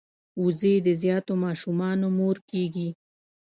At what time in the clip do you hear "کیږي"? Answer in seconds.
2.49-2.89